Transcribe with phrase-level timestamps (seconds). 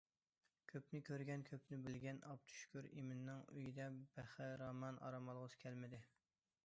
[0.69, 6.03] كۆپنى كۆرگەن، كۆپنى بىلگەن ئابدۇشۈكۈر ئىمىننىڭ ئۆيىدە بەخىرامان ئارام ئالغۇسى كەلمىدى.